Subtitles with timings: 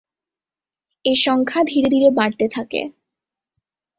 [1.05, 2.81] এ সংখ্যা ধীরে ধীরে বাড়তে থাকে।